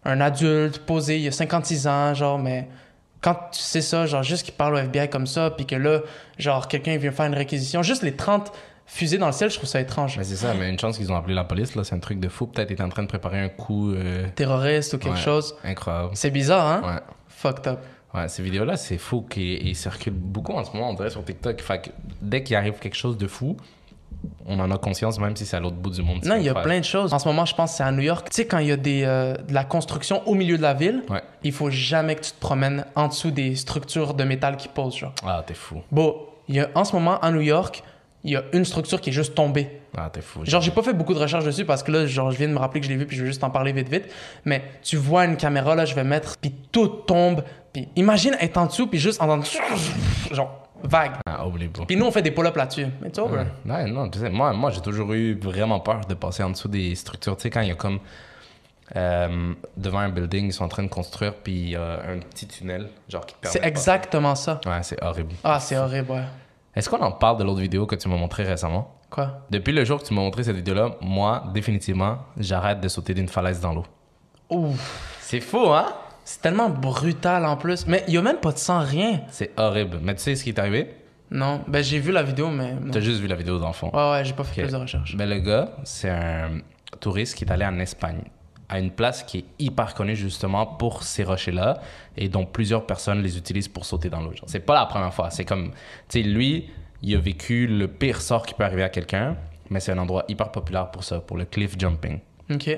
[0.05, 2.69] un adulte posé, il a 56 ans, genre, mais
[3.23, 6.01] quand tu sais ça, genre juste qu'il parle au FBI comme ça, puis que là,
[6.39, 8.53] genre quelqu'un vient faire une réquisition, juste les 30
[8.87, 10.19] fusées dans le ciel, je trouve ça étrange.
[10.19, 12.21] Mais c'est ça, mais une chance qu'ils ont appelé la police, là, c'est un truc
[12.21, 12.47] de fou.
[12.49, 15.21] Peut-être étaient en train de préparer un coup euh, Terroriste ou quelque Ouais.
[15.21, 15.55] chose.
[15.65, 16.11] incroyable.
[16.15, 16.83] C'est bizarre, hein?
[16.85, 17.01] Ouais.
[17.29, 17.79] Fucked up.
[18.15, 21.25] Ouais, ces vidéos-là, c'est fou qu'ils ils circulent beaucoup en ce moment, on dirait, sur
[21.25, 21.61] TikTok.
[21.61, 21.91] Fait que
[22.21, 23.57] dès qu'il arrive quelque chose de fou,
[24.47, 26.25] on en a conscience, même si c'est à l'autre bout du monde.
[26.25, 27.15] Non, il y a plein de choses.
[27.15, 28.29] En ce moment, je pense que c'est à New York.
[28.31, 30.75] Tu sais, quand il y a des, euh, de la construction au milieu de la
[30.75, 31.23] ville, Ouais.
[31.45, 34.97] il faut jamais que tu te promènes en dessous des structures de métal qui posent,
[34.97, 35.15] genre.
[35.25, 35.81] Ah, t'es fou.
[35.93, 36.17] Bon,
[36.49, 37.83] il y a, en ce moment, à New York,
[38.25, 39.81] il y a une structure qui est juste tombée.
[39.97, 40.45] Ah, t'es fou.
[40.45, 42.53] Genre, j'ai pas fait beaucoup de recherches dessus parce que là, genre, je viens de
[42.53, 44.05] me rappeler que je l'ai vu puis je veux juste en parler vite vite.
[44.45, 47.43] Mais tu vois une caméra, là, je vais mettre, puis tout tombe.
[47.73, 49.45] Puis imagine être en dessous puis juste entendre
[50.31, 51.13] genre vague.
[51.27, 51.85] Ah, oublie pas.
[51.87, 52.87] Puis nous, on fait des pull-ups là-dessus.
[53.01, 53.19] Mais.
[53.19, 53.47] Ouais.
[53.67, 56.69] Ouais, non, tu sais, moi, moi j'ai toujours eu vraiment peur de passer en dessous
[56.69, 57.37] des structures.
[57.37, 58.01] Tu sais, quand il y a comme.
[58.97, 62.19] euh, devant un building, ils sont en train de construire, puis il y a un
[62.19, 63.59] petit tunnel, genre qui te permet.
[63.61, 64.61] C'est exactement ça.
[64.67, 65.35] Ouais, c'est horrible.
[65.45, 66.25] Ah, c'est horrible, ouais.
[66.75, 68.97] Est-ce qu'on en parle de l'autre vidéo que tu m'as montré récemment?
[69.11, 69.43] Quoi?
[69.51, 73.29] Depuis le jour que tu m'as montré cette vidéo-là, moi, définitivement, j'arrête de sauter d'une
[73.29, 73.85] falaise dans l'eau.
[74.49, 75.17] Ouf.
[75.21, 75.87] C'est faux, hein?
[76.25, 77.87] C'est tellement brutal en plus.
[77.87, 79.21] Mais il y a même pas de sang, rien.
[79.29, 79.99] C'est horrible.
[80.03, 80.95] Mais tu sais ce qui est arrivé?
[81.31, 81.63] Non.
[81.69, 82.75] Ben, j'ai vu la vidéo, mais.
[82.91, 83.91] T'as juste vu la vidéo dans le fond.
[83.93, 85.17] Ouais, ouais, j'ai pas fait plus de recherche.
[85.17, 86.61] Ben, le gars, c'est un
[86.99, 88.23] touriste qui est allé en Espagne,
[88.69, 91.81] à une place qui est hyper connue justement pour ces rochers-là
[92.17, 94.33] et dont plusieurs personnes les utilisent pour sauter dans l'eau.
[94.47, 95.31] C'est pas la première fois.
[95.31, 95.71] C'est comme,
[96.09, 96.69] tu sais, lui,
[97.03, 99.37] il a vécu le pire sort qui peut arriver à quelqu'un,
[99.71, 102.19] mais c'est un endroit hyper populaire pour ça, pour le cliff jumping.
[102.53, 102.77] Ok.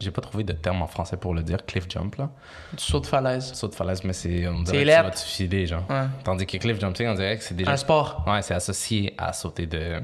[0.00, 2.30] J'ai pas trouvé de terme en français pour le dire, cliff jump, là.
[2.72, 3.52] Du saut de falaise.
[3.54, 5.82] Saut de falaise, mais c'est, on dirait que tu vas te suicider, genre.
[5.90, 6.04] Ouais.
[6.22, 8.24] Tandis que cliff jumping, on dirait que c'est déjà Un sport.
[8.26, 10.00] Ouais, c'est associé à sauter de,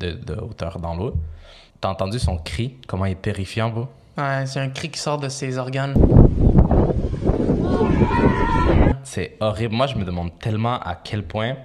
[0.00, 1.14] de, de hauteur dans l'eau.
[1.80, 3.86] T'as entendu son cri, comment il est terrifiant, bro?
[4.16, 5.94] Ouais, c'est un cri qui sort de ses organes.
[9.04, 9.74] C'est horrible.
[9.74, 11.56] Moi, je me demande tellement à quel point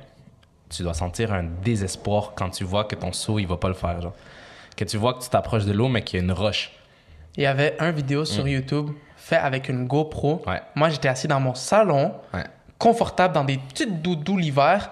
[0.69, 3.73] tu dois sentir un désespoir quand tu vois que ton saut, il va pas le
[3.73, 4.13] faire, genre.
[4.77, 6.71] Que tu vois que tu t'approches de l'eau, mais qu'il y a une roche.
[7.37, 10.41] Il y avait un vidéo sur YouTube fait avec une GoPro.
[10.45, 10.49] Mm.
[10.49, 10.61] Ouais.
[10.75, 12.43] Moi, j'étais assis dans mon salon, Ouais.
[12.77, 14.91] confortable, dans des petites doudous l'hiver.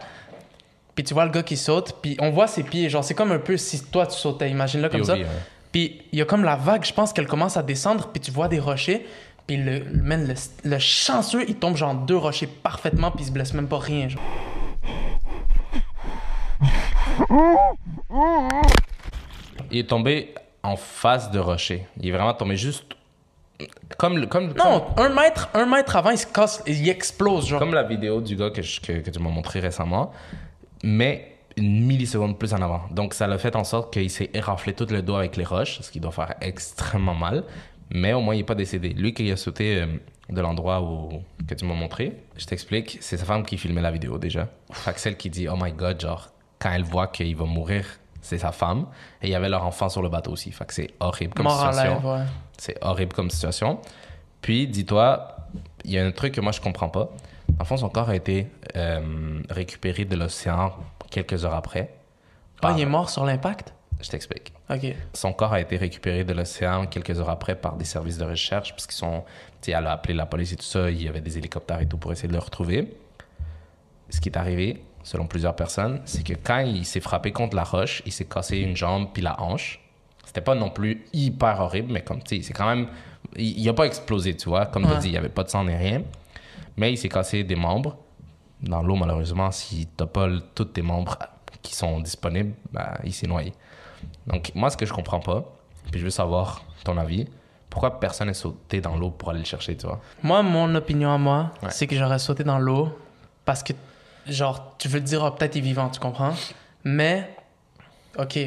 [0.96, 2.90] Puis tu vois le gars qui saute, puis on voit ses pieds.
[2.90, 5.14] Genre, c'est comme un peu si toi tu sautais, imagine-le comme ça.
[5.14, 5.26] ouais.
[5.72, 8.30] Puis il y a comme la vague, je pense qu'elle commence à descendre, puis tu
[8.32, 9.06] vois des rochers.
[9.48, 10.34] Puis le, le, man, le,
[10.70, 14.10] le chanceux, il tombe genre deux rochers parfaitement, puis il se blesse même pas rien.
[14.10, 14.22] Genre.
[19.72, 21.86] Il est tombé en face de rocher.
[22.00, 22.86] Il est vraiment tombé juste.
[23.98, 27.60] Comme, le- comme, Non, un mètre, un mètre avant, il se casse, il explose, genre.
[27.60, 30.12] Comme la vidéo du gars que, je- que, que tu m'as montré récemment,
[30.84, 31.27] mais
[31.58, 32.82] une milliseconde plus en avant.
[32.91, 35.80] Donc, ça l'a fait en sorte qu'il s'est éraflé tout le dos avec les roches,
[35.82, 37.44] ce qui doit faire extrêmement mal.
[37.94, 38.89] Mais au moins, il n'est pas décédé.
[38.89, 39.86] Lui qui a sauté euh,
[40.30, 43.91] de l'endroit où, que tu m'as montré, je t'explique, c'est sa femme qui filmait la
[43.91, 44.48] vidéo déjà.
[44.72, 47.86] Fait que celle qui dit, oh my god, genre, quand elle voit qu'il va mourir,
[48.22, 48.86] c'est sa femme.
[49.22, 50.51] Et il y avait leur enfant sur le bateau aussi.
[50.51, 52.12] Fait que c'est horrible comme Mort situation.
[52.13, 52.24] ouais.
[52.58, 53.80] C'est horrible comme situation.
[54.42, 55.36] Puis, dis-toi,
[55.84, 57.10] il y a un truc que moi, je comprends pas.
[57.60, 60.74] En fond, son corps a été euh, récupéré de l'océan
[61.10, 61.90] quelques heures après.
[62.57, 63.74] Ah, Par- il est mort sur l'impact?
[64.01, 64.51] Je t'explique.
[64.70, 64.96] Ok.
[65.14, 68.72] Son corps a été récupéré de l'océan quelques heures après par des services de recherche,
[68.72, 69.24] parce qu'ils sont...
[69.62, 71.81] Tu sais, elle a appelé la police et tout ça, il y avait des hélicoptères
[71.81, 72.98] et tout pour essayer de le retrouver.
[74.10, 77.64] Ce qui est arrivé, selon plusieurs personnes, c'est que quand il s'est frappé contre la
[77.64, 79.79] roche, il s'est cassé une jambe puis la hanche.
[80.25, 82.87] C'était pas non plus hyper horrible, mais comme, tu sais, c'est quand même...
[83.35, 84.66] Il, il a pas explosé, tu vois.
[84.66, 85.00] Comme tu Ouais.
[85.00, 86.03] dit, il y avait pas de sang ni rien.
[86.77, 87.98] Mais il s'est cassé des membres.
[88.61, 91.18] Dans l'eau, malheureusement, si t'as pas tous tes membres
[91.61, 93.53] qui sont disponibles, ben, il s'est noyé.
[94.27, 95.44] Donc, moi, ce que je comprends pas,
[95.92, 97.27] puis je veux savoir ton avis,
[97.70, 100.00] pourquoi personne n'est sauté dans l'eau pour aller le chercher, tu vois?
[100.24, 101.70] Moi, mon opinion à moi, Ouais.
[101.72, 102.98] c'est que j'aurais sauté dans l'eau
[103.46, 103.74] parce que,
[104.27, 106.34] genre, tu veux te dire, ah, peut-être il est vivant, tu comprends?
[106.84, 107.29] Mais,
[108.18, 108.40] ok,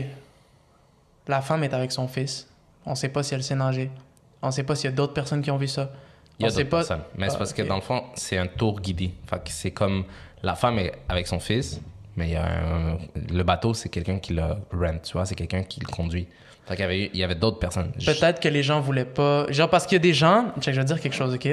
[1.29, 2.49] la femme est avec son fils.
[2.87, 3.91] On sait pas si elle sait nager.
[4.43, 5.91] On sait pas s'il y a d'autres personnes qui ont vu ça.
[6.39, 7.01] Il y a d'autres pas- personnes.
[7.17, 9.15] Mais c'est Ah, parce que dans le fond, c'est un tour guidé.
[9.27, 10.05] Fait que c'est comme
[10.43, 11.81] la femme est avec son fils,
[12.17, 12.99] mais il y a un-
[13.33, 16.27] le bateau, c'est quelqu'un qui le rent, tu vois, c'est quelqu'un qui le conduit.
[16.67, 17.93] Fait qu'il y avait, eu- il y avait d'autres personnes.
[17.99, 19.47] Je- Peut-être que les gens voulaient pas.
[19.51, 20.47] Genre, parce qu'il y a des gens.
[20.61, 21.49] Check, je vais dire quelque chose, ok?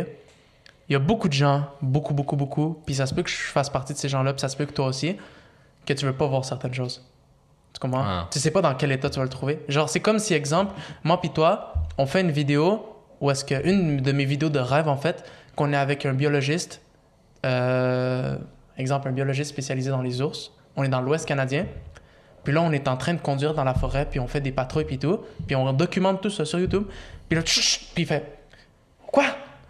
[0.89, 2.81] Il y a beaucoup de gens, beaucoup, beaucoup, beaucoup.
[2.85, 4.65] Puis ça se peut que je fasse partie de ces gens-là, puis ça se peut
[4.65, 5.17] que toi aussi,
[5.85, 7.05] que tu veux pas voir certaines choses.
[7.73, 8.03] Tu comprends?
[8.03, 8.27] Ah.
[8.31, 9.59] Tu sais pas dans quel état tu vas le trouver.
[9.67, 12.85] Genre, c'est comme si, exemple, moi puis toi, on fait une vidéo
[13.21, 15.23] où est-ce que une de mes vidéos de rêve, en fait,
[15.55, 16.81] qu'on est avec un biologiste,
[17.45, 18.37] euh,
[18.77, 20.51] exemple, un biologiste spécialisé dans les ours.
[20.75, 21.65] On est dans l'Ouest canadien.
[22.43, 24.51] Puis là, on est en train de conduire dans la forêt, puis on fait des
[24.51, 25.19] patrouilles, puis tout.
[25.45, 26.85] Puis on documente tout ça sur YouTube.
[27.29, 28.39] Puis là, puis il fait
[29.11, 29.25] Quoi?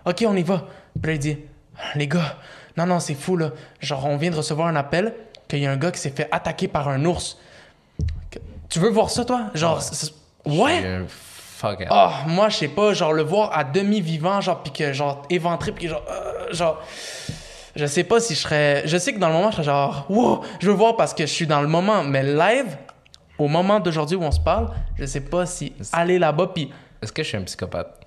[0.05, 0.65] Ok, on y va.
[1.01, 1.37] Puis là, il dit
[1.95, 2.37] Les gars,
[2.77, 3.51] non, non, c'est fou, là.
[3.79, 5.13] Genre, on vient de recevoir un appel
[5.47, 7.37] qu'il y a un gars qui s'est fait attaquer par un ours.
[8.69, 9.47] Tu veux voir ça, toi?
[9.53, 9.81] Genre,
[10.45, 11.01] Ouais.
[11.07, 11.85] fuck.
[11.91, 15.71] Oh, moi, je sais pas, genre, le voir à demi-vivant, genre, puis que, genre, éventré,
[15.71, 16.81] puis genre, euh, genre.
[17.75, 18.83] Je sais pas si je serais.
[18.85, 21.25] Je sais que dans le moment, je serais genre, wow, je veux voir parce que
[21.25, 22.03] je suis dans le moment.
[22.03, 22.75] Mais live,
[23.37, 26.71] au moment d'aujourd'hui où on se parle, je sais pas si aller là-bas, puis.
[27.01, 28.00] Est-ce que je suis un psychopathe?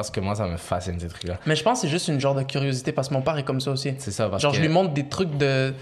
[0.00, 1.36] Parce que moi, ça me fascine, ces trucs-là.
[1.44, 3.44] Mais je pense que c'est juste une genre de curiosité parce que mon père est
[3.44, 3.92] comme ça aussi.
[3.98, 4.56] C'est ça, parce Genre, que...
[4.56, 5.74] je lui montre des trucs de.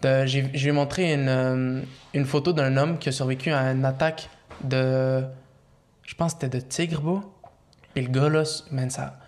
[0.00, 1.82] de j'ai- je lui ai montré une, euh,
[2.14, 4.30] une photo d'un homme qui a survécu à une attaque
[4.64, 5.22] de.
[6.04, 7.20] Je pense que c'était de tigre, bro.
[7.94, 9.18] Puis le gars, là, man, ça.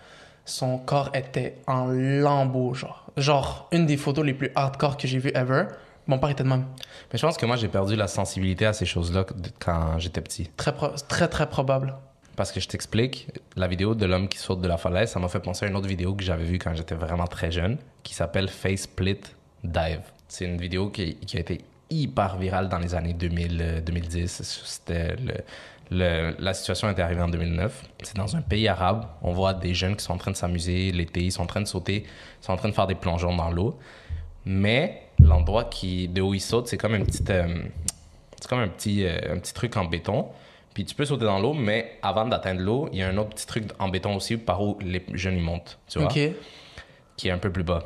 [0.46, 3.04] Son corps était en lambeaux, genre.
[3.18, 5.64] Genre, une des photos les plus hardcore que j'ai vues ever.
[6.06, 6.64] Mon père était de même.
[7.12, 9.26] Mais je pense que moi, j'ai perdu la sensibilité à ces choses-là
[9.62, 10.48] quand j'étais petit.
[10.56, 11.94] Très, pro- très, très probable.
[12.38, 15.27] Parce que je t'explique, la vidéo de l'homme qui saute de la falaise, ça m'a
[15.27, 18.14] fait penser à une autre vidéo que j'avais vue quand j'étais vraiment très jeune, qui
[18.14, 19.18] s'appelle Face Split
[19.64, 20.03] Dive.
[20.29, 24.42] C'est une vidéo qui, a été hyper viral dans les années 2000, 2010.
[24.64, 25.16] C'était
[25.90, 27.87] le, la situation était arrivée en 2009.
[28.05, 29.07] C'est dans un pays arabe.
[29.20, 31.62] On voit des jeunes qui sont en train de s'amuser l'été, ils sont en train
[31.62, 33.77] de sauter, ils sont en train de faire des plongeons dans l'eau.
[34.44, 37.64] Mais l'endroit qui, de où ils sautent, c'est comme un petit, euh,
[38.40, 40.29] c'est comme un petit, euh, un petit truc en béton.
[40.78, 43.30] Puis tu peux sauter dans l'eau, mais avant d'atteindre l'eau, il y a un autre
[43.30, 47.32] petit truc en béton aussi par où les jeunes ils montent, tu vois, qui est
[47.32, 47.82] un peu plus bas.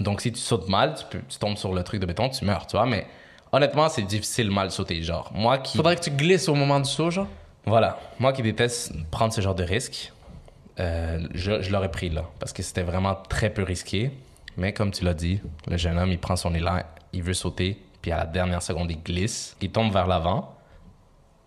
[0.00, 2.66] Donc si tu sautes mal, tu, tu tombes sur le truc de béton, tu meurs,
[2.66, 2.86] tu vois.
[2.86, 3.06] Mais
[3.52, 5.30] honnêtement, c'est difficile mal sauter, genre.
[5.34, 5.76] Moi qui.
[5.76, 7.26] Faudrait que tu glisses au moment du saut, genre.
[7.66, 8.00] Voilà.
[8.18, 10.14] Moi qui déteste prendre ce genre de risque,
[10.80, 14.12] euh, je, je l'aurais pris là, parce que c'était vraiment très peu risqué.
[14.56, 16.78] Mais comme tu l'as dit, le jeune homme, il prend son élan,
[17.12, 20.55] il veut sauter, puis à la dernière seconde, il glisse, il tombe vers l'avant,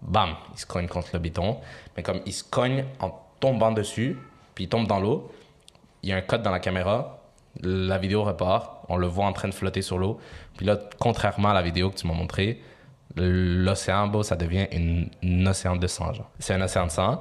[0.02, 1.58] bam, il se cogne contre le béton.
[1.96, 4.18] Mais comme il se cogne en tombant dessus,
[4.56, 5.32] puis il tombe dans l'eau,
[6.04, 7.20] il y a un code dans la caméra,
[7.62, 10.20] la vidéo repart, on le voit en train de flotter sur l'eau.
[10.58, 12.62] Puis là, contrairement à la vidéo que tu m'as montré,
[13.16, 14.68] l'océan, beau, ça devient
[15.24, 16.12] un océan de sang.
[16.40, 17.20] C'est un océan de sang.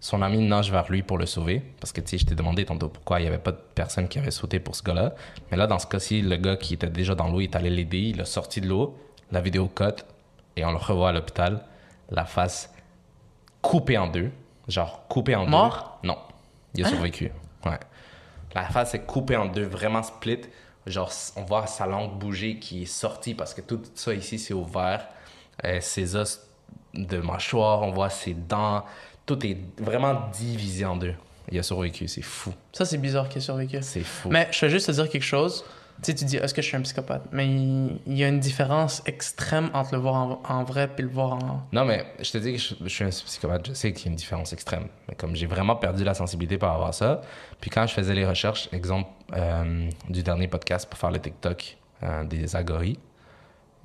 [0.00, 1.62] Son ami nage vers lui pour le sauver.
[1.80, 4.08] Parce que, tu sais, je t'ai demandé tantôt pourquoi il n'y avait pas de personne
[4.08, 5.14] qui avait sauté pour ce gars-là.
[5.50, 7.70] Mais là, dans ce cas-ci, le gars qui était déjà dans l'eau, il est allé
[7.70, 8.12] l'aider.
[8.14, 8.96] Il a sorti de l'eau.
[9.32, 10.04] La vidéo cut.
[10.56, 11.64] Et on le revoit à l'hôpital.
[12.10, 12.72] La face
[13.62, 14.30] coupée en deux.
[14.68, 15.50] Genre, coupée en deux.
[15.50, 15.98] Mort?
[16.02, 16.18] Non.
[16.74, 16.90] Il a hein?
[16.90, 17.30] survécu.
[17.64, 17.78] Ouais.
[18.54, 20.40] La face est coupée en deux, vraiment split.
[20.86, 24.54] Genre, on voit sa langue bouger qui est sortie parce que tout ça ici, c'est
[24.54, 25.06] ouvert.
[25.64, 26.40] Euh, ses os
[26.94, 28.84] de mâchoire, on voit ses dents.
[29.24, 31.14] Tout est vraiment divisé en deux.
[31.50, 32.52] Il a survécu, c'est fou.
[32.72, 33.78] Ça, c'est bizarre qu'il ait survécu.
[33.80, 34.30] C'est fou.
[34.30, 35.64] Mais je vais juste te dire quelque chose.
[36.02, 37.22] Tu sais, tu dis, est-ce que je suis un psychopathe?
[37.32, 41.34] Mais il, y a une différence extrême entre le voir en, vrai et le voir
[41.34, 41.66] en.
[41.72, 43.68] Non, mais je te dis que je, suis un psychopathe.
[43.68, 44.88] Je sais qu'il y a une différence extrême.
[45.08, 47.22] Mais comme j'ai vraiment perdu la sensibilité par rapport à ça,
[47.60, 51.78] puis quand je faisais les recherches, exemple euh, du dernier podcast pour faire le TikTok
[52.02, 52.98] euh, des agories,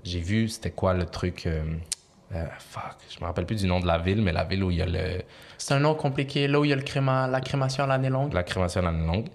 [0.04, 1.46] j'ai vu c'était quoi le truc.
[1.48, 1.64] Euh,
[2.60, 4.78] fuck, je me rappelle plus du nom de la ville, mais la ville où il
[4.78, 5.22] y a le.
[5.58, 8.10] C'est un nom compliqué, là où il y a le créma, la crémation à l'année
[8.10, 8.34] longue.
[8.34, 9.28] La crémation à l'année longue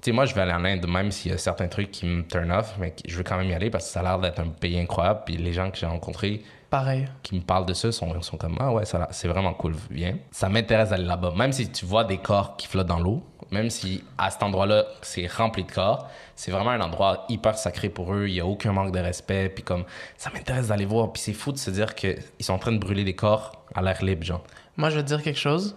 [0.00, 2.06] tu sais, moi, je vais aller en Inde, même s'il y a certains trucs qui
[2.06, 4.18] me turn off, mais je veux quand même y aller parce que ça a l'air
[4.18, 5.22] d'être un pays incroyable.
[5.26, 7.08] Puis les gens que j'ai rencontrés, Pareil.
[7.22, 10.16] qui me parlent de ça, sont, sont comme Ah ouais, c'est vraiment cool, viens.
[10.30, 11.32] Ça m'intéresse d'aller là-bas.
[11.36, 14.84] Même si tu vois des corps qui flottent dans l'eau, même si à cet endroit-là,
[15.00, 18.26] c'est rempli de corps, c'est vraiment un endroit hyper sacré pour eux.
[18.28, 19.48] Il n'y a aucun manque de respect.
[19.48, 19.84] Puis comme,
[20.16, 21.12] ça m'intéresse d'aller voir.
[21.12, 23.82] Puis c'est fou de se dire qu'ils sont en train de brûler des corps à
[23.82, 24.44] l'air libre, genre.
[24.76, 25.76] Moi, je veux te dire quelque chose.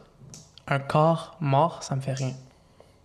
[0.67, 2.33] Un corps mort, ça me fait rien.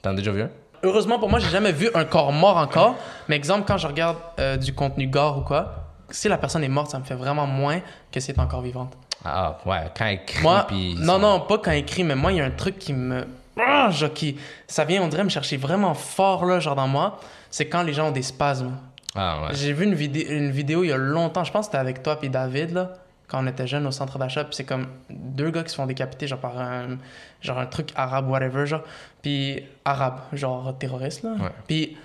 [0.02, 0.50] T'en as déjà vu un?
[0.82, 2.96] Heureusement pour moi, j'ai jamais vu un corps mort encore.
[3.28, 6.68] Mais exemple, quand je regarde euh, du contenu gore ou quoi, si la personne est
[6.68, 7.80] morte, ça me fait vraiment moins
[8.12, 8.92] que si elle est encore vivante.
[9.24, 10.42] Ah ouais, quand elle crie.
[10.42, 10.66] Moi,
[10.98, 13.26] non, non, pas quand elle crie, mais moi, il y a un truc qui me.
[13.58, 14.38] Ah, genre, qui...
[14.68, 17.18] Ça vient, on dirait, me chercher vraiment fort, là, genre dans moi.
[17.50, 18.72] C'est quand les gens ont des spasmes.
[19.14, 19.54] Ah ouais.
[19.54, 22.02] J'ai vu une, vidéo une vidéo il y a longtemps, je pense que c'était avec
[22.02, 22.90] toi et David, là
[23.28, 25.86] quand on était jeune au centre d'achat, puis c'est comme deux gars qui se font
[25.86, 26.98] décapiter, genre par un,
[27.40, 28.82] genre un truc arabe, whatever, genre.
[29.22, 31.30] Puis arabe, genre terroriste, là.
[31.66, 31.96] Puis,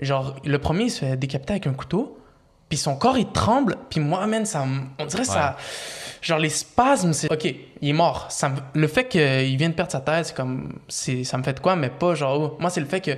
[0.00, 2.18] genre, le premier, il se fait décapiter avec un couteau,
[2.68, 4.64] puis son corps, il tremble, puis moi, man, ça
[4.98, 5.56] On dirait ça.
[6.20, 7.32] Genre, les spasmes, c'est.
[7.32, 8.26] Ok, il est mort.
[8.30, 10.80] Ça, le fait qu'il vienne de perdre sa tête, c'est comme.
[10.88, 12.40] Ça me fait de quoi, mais pas genre.
[12.40, 12.56] Oh.
[12.58, 13.12] Moi, c'est le fait que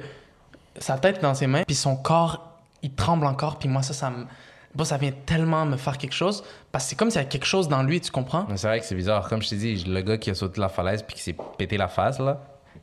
[0.77, 3.95] sa tête est dans ses mains, puis son corps, il tremble encore, puis moi, ça,
[3.95, 4.27] ça me
[4.75, 7.29] bon, ça vient tellement me faire quelque chose parce que c'est comme s'il y a
[7.29, 8.47] quelque chose dans lui, tu comprends?
[8.57, 9.29] C'est vrai que c'est bizarre.
[9.29, 11.77] Comme je t'ai dit, le gars qui a sauté la falaise puis qui s'est pété
[11.77, 12.41] la face, là,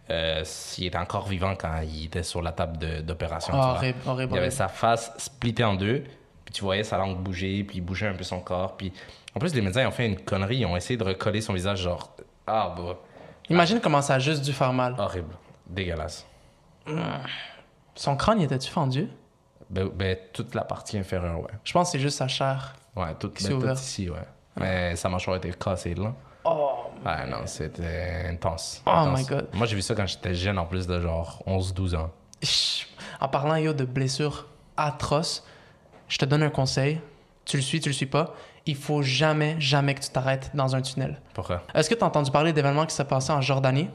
[0.10, 0.44] euh,
[0.78, 3.54] il était encore vivant quand il était sur la table d'opération.
[3.56, 6.04] Oh, horrible, horrible, il avait sa face splittée en deux,
[6.44, 8.78] puis tu voyais sa langue bouger, puis il bougeait un peu son corps.
[8.78, 8.94] Puis
[9.34, 11.80] en plus, les médecins ont fait une connerie, ils ont essayé de recoller son visage,
[11.80, 12.98] genre, ah, bah.
[13.50, 14.96] Imagine comment ça a juste dû faire mal.
[14.98, 15.36] Horrible,
[15.68, 16.26] dégueulasse.
[17.96, 19.08] Son crâne, était-tu fendu?
[19.70, 21.52] Ben, ben, toute la partie inférieure, ouais.
[21.64, 22.76] Je pense que c'est juste sa chair.
[22.96, 24.18] Ouais, toute, ben, tout ici, ouais.
[24.58, 26.14] Mais sa mâchoire était cassée, là.
[26.46, 26.86] Oh!
[27.06, 28.82] Ouais, non, c'était intense.
[28.86, 29.48] Oh my god.
[29.54, 32.12] Moi, j'ai vu ça quand j'étais jeune, en plus de genre 11-12 ans.
[33.20, 34.48] En parlant, yo, de blessures
[34.78, 35.44] atroces,
[36.08, 37.02] je te donne un conseil.
[37.46, 38.34] Tu le suis, tu le suis pas.
[38.66, 41.22] Il faut jamais, jamais que tu t'arrêtes dans un tunnel.
[41.34, 41.64] Pourquoi?
[41.74, 43.90] Est-ce que tu as entendu parler d'événements qui s'est passé en Jordanie?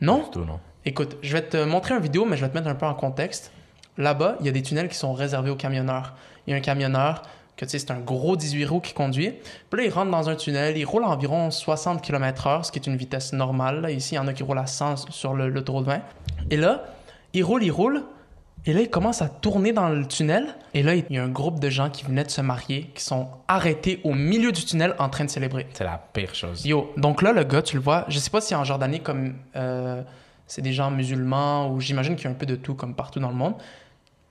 [0.00, 0.24] Non?
[0.24, 0.58] tout, non.
[0.84, 2.94] Écoute, je vais te montrer une vidéo, mais je vais te mettre un peu en
[2.94, 3.52] contexte.
[3.98, 6.14] Là-bas, il y a des tunnels qui sont réservés aux camionneurs.
[6.46, 7.22] Il y a un camionneur
[7.56, 9.32] que tu sais, c'est un gros 18 roues qui conduit.
[9.70, 12.78] Puis là, il rentre dans un tunnel, il roule à environ 60 km/h, ce qui
[12.78, 13.88] est une vitesse normale.
[13.90, 16.00] ici, il y en a qui roulent à 100 sur le, l'autoroute 20.
[16.50, 16.84] Et là,
[17.34, 18.04] il roule, il roule.
[18.64, 20.54] Et là, il commence à tourner dans le tunnel.
[20.72, 23.02] Et là, il y a un groupe de gens qui venaient de se marier, qui
[23.02, 25.66] sont arrêtés au milieu du tunnel en train de célébrer.
[25.74, 26.64] C'est la pire chose.
[26.64, 29.34] Yo, donc là, le gars, tu le vois, je sais pas si en Jordanie, comme
[29.56, 30.02] euh,
[30.46, 33.20] c'est des gens musulmans, ou j'imagine qu'il y a un peu de tout, comme partout
[33.20, 33.54] dans le monde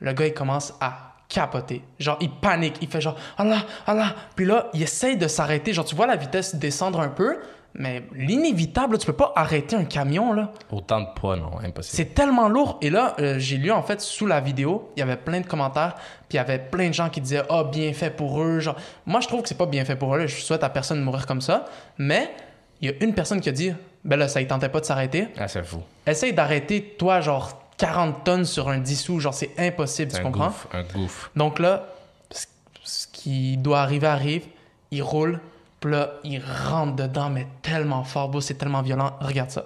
[0.02, 1.82] le gars, il commence à capoté.
[2.00, 2.78] Genre, il panique.
[2.82, 4.16] Il fait genre, ah là, ah là.
[4.36, 5.74] Puis là, il essaye de s'arrêter.
[5.74, 7.40] Genre, tu vois la vitesse descendre un peu,
[7.74, 10.52] mais l'inévitable, tu peux pas arrêter un camion, là.
[10.72, 11.96] Autant de poids, non, impossible.
[11.96, 12.78] C'est tellement lourd.
[12.82, 15.46] Et là, euh, j'ai lu, en fait, sous la vidéo, il y avait plein de
[15.48, 15.96] commentaires,
[16.28, 18.60] puis il y avait plein de gens qui disaient, ah, bien fait pour eux.
[18.60, 20.20] Genre, moi, je trouve que c'est pas bien fait pour eux.
[20.20, 20.28] là.
[20.28, 21.66] Je souhaite à personne de mourir comme ça.
[21.98, 22.34] Mais
[22.82, 23.72] il y a une personne qui a dit,
[24.04, 25.30] ben là, ça ne tentait pas de s'arrêter.
[25.38, 25.82] Ah, c'est fou.
[26.06, 29.20] Essaye d'arrêter, toi, genre 40 tonnes sur un 10 sous.
[29.20, 30.46] Genre, c'est impossible, tu un comprends?
[30.50, 31.32] gouffre, un gouffre.
[31.36, 31.88] Donc là,
[32.30, 32.46] ce-
[32.84, 34.44] ce qui doit arriver arrive,
[34.92, 35.40] il roule,
[35.80, 36.40] puis là, il
[36.70, 39.14] rentre dedans, mais tellement fort, beau, c'est tellement violent.
[39.20, 39.66] Regarde ça.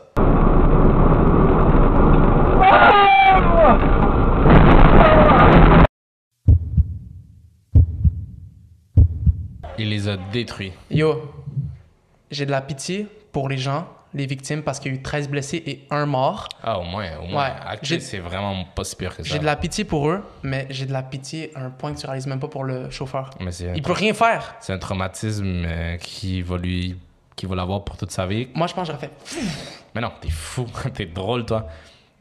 [9.77, 10.71] Il les a détruits.
[10.89, 11.21] Yo,
[12.31, 15.29] j'ai de la pitié pour les gens, les victimes, parce qu'il y a eu 13
[15.29, 16.47] blessés et un mort.
[16.63, 17.49] Ah, au moins, au moins.
[17.49, 19.29] Ouais, c'est vraiment pas si pire que ça.
[19.29, 21.99] J'ai de la pitié pour eux, mais j'ai de la pitié à un point que
[21.99, 23.29] tu réalises même pas pour le chauffeur.
[23.39, 24.55] Mais Il peut rien faire.
[24.61, 26.97] c'est un traumatisme euh, qui va lui.
[27.35, 28.47] qui va l'avoir pour toute sa vie.
[28.55, 29.41] Moi, je pense que j'aurais fait.
[29.93, 30.65] Mais non, t'es fou.
[30.93, 31.67] t'es drôle, toi.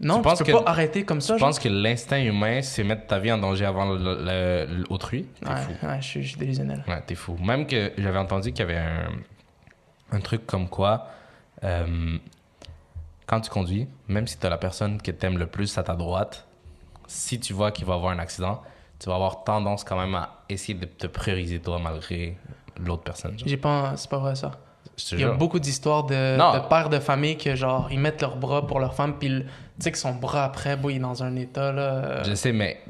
[0.00, 1.36] Non, tu, penses peux que- pas arrêter comme ça.
[1.36, 5.26] Je pense que l'instinct humain, c'est mettre ta vie en danger avant l'autrui.
[5.46, 5.86] Ouais, fou.
[5.86, 6.82] ouais, je suis, je suis délusionnel.
[6.88, 7.36] Ouais, t'es fou.
[7.40, 9.08] Même que j'avais entendu qu'il y avait un,
[10.10, 11.06] un truc comme quoi,
[11.62, 12.18] euh,
[13.26, 16.46] quand tu conduis, même si t'as la personne que t'aimes le plus à ta droite,
[17.06, 18.62] si tu vois qu'il va avoir un accident,
[18.98, 22.36] tu vas avoir tendance quand même à essayer de te prioriser toi malgré
[22.78, 23.36] l'autre personne.
[23.44, 23.92] J'ai pas.
[23.96, 24.52] C'est pas vrai ça.
[25.12, 28.66] Il y a beaucoup d'histoires de, pères de famille que, genre, ils mettent leurs bras
[28.66, 29.46] pour leur femme, puis tu
[29.80, 31.82] sais que son bras après, bon, il est dans un état, là.
[31.82, 32.80] euh, Je sais, mais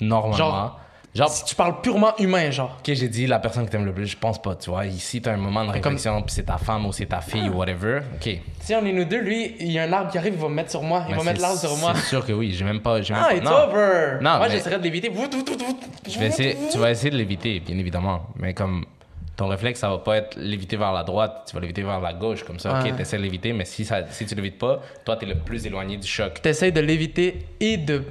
[0.00, 0.80] normalement, Genre-
[1.14, 2.76] genre, Si tu parles purement humain, genre.
[2.78, 4.86] Ok, j'ai dit la personne que t'aimes le plus, je pense pas, tu vois.
[4.86, 7.20] Ici, t'as un moment de Mais comme- réflexion, puis c'est ta femme ou c'est ta
[7.20, 8.00] fille ou whatever.
[8.16, 8.38] Ok.
[8.60, 10.48] Si on est nous deux, lui, il y a un arbre qui arrive, il va
[10.48, 11.04] me mettre sur moi.
[11.08, 11.92] Il Mais va mettre l'arbre sur moi.
[11.96, 13.00] C'est sûr que oui, j'ai même pas.
[13.02, 13.50] j'ai même Ah, pas- it's non.
[13.68, 14.18] over!
[14.20, 15.10] Non, moi, mais- j'essaierais de l'éviter.
[16.08, 18.26] Je vais essayer, tu vas essayer de l'éviter, bien évidemment.
[18.36, 18.84] Mais comme
[19.36, 22.12] ton réflexe, ça va pas être l'éviter vers la droite, tu vas l'éviter vers la
[22.12, 22.80] gauche, comme ça.
[22.82, 22.90] Ouais.
[22.90, 25.64] Ok, t'essaies de l'éviter, mais si, ça, si tu l'évites pas, toi, t'es le plus
[25.66, 26.42] éloigné du choc.
[26.42, 28.02] T'essayes de l'éviter et de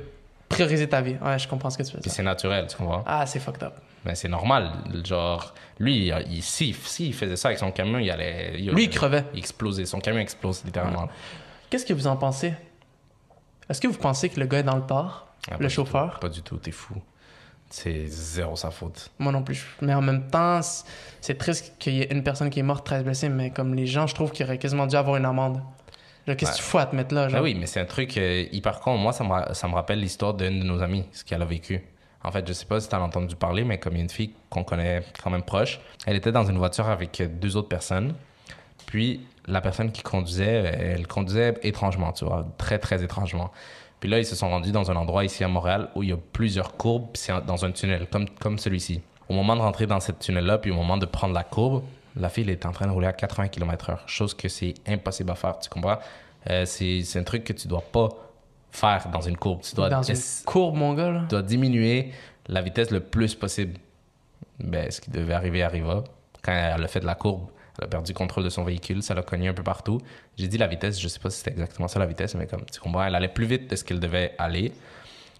[0.49, 1.15] prioriser ta vie.
[1.23, 2.12] Ouais, je comprends ce que tu veux dire.
[2.12, 3.03] c'est naturel, tu comprends?
[3.05, 3.73] Ah, c'est fucked up.
[4.05, 4.71] Mais c'est normal.
[5.05, 8.57] Genre, lui, il, il- si, faisait ça avec son camion, il allait.
[8.57, 9.25] Lui, il crevait.
[9.33, 9.85] Il explosait.
[9.85, 11.07] Son camion explose littéralement.
[11.69, 12.53] Qu'est-ce que vous en pensez?
[13.69, 15.27] Est-ce que vous pensez que le gars est dans le tort?
[15.51, 16.19] Ah, le chauffeur?
[16.19, 16.95] Pas du tout, t'es fou.
[17.69, 19.12] C'est zéro sa faute.
[19.19, 19.63] Moi non plus.
[19.81, 20.59] Mais en même temps,
[21.21, 23.85] c'est triste qu'il y ait une personne qui est morte, 13 blessés, mais comme les
[23.85, 25.62] gens, je trouve qu'il aurait quasiment dû avoir une amende.
[26.35, 27.25] Qu'est-ce que tu fous à te mettre là?
[27.25, 27.43] Ben Genre?
[27.43, 28.97] oui, mais c'est un truc euh, hyper con.
[28.97, 31.81] Moi, ça me, ça me rappelle l'histoire d'une de nos amies, ce qu'elle a vécu.
[32.23, 34.09] En fait, je sais pas si t'as entendu parler, mais comme il y a une
[34.09, 37.69] fille qu'on connaît quand même proche, elle était dans une voiture avec euh, deux autres
[37.69, 38.13] personnes.
[38.85, 43.51] Puis, la personne qui conduisait, euh, elle conduisait étrangement, tu vois, très, très étrangement.
[43.99, 46.13] Puis là, ils se sont rendus dans un endroit ici à Montréal où il y
[46.13, 49.01] a plusieurs courbes, c'est dans un tunnel, comme, comme celui-ci.
[49.27, 51.83] Au moment de rentrer dans cette tunnel-là, puis au moment de prendre la courbe,
[52.15, 55.36] la fille était en train de rouler à 80 km/h, chose que c'est impossible à
[55.36, 56.00] faire, tu comprends?
[56.50, 58.10] Euh, c'est un truc que tu dois pas
[58.72, 59.62] faire dans une courbe.
[59.62, 61.19] Tu dois, Dans une courbe, mon gars, là.
[61.22, 62.12] tu dois diminuer
[62.48, 63.80] la vitesse le plus possible.
[64.60, 66.04] Ben, ce qui devait arriver arriva.
[66.41, 69.13] Quand elle a fait de la courbe, elle a perdu contrôle de son véhicule, ça
[69.13, 70.00] l'a cogné un peu partout.
[70.38, 72.65] J'ai dit la vitesse, je sais pas si c'était exactement ça la vitesse, mais comme
[72.72, 74.74] tu comprends, elle allait plus vite de ce qu'elle devait aller.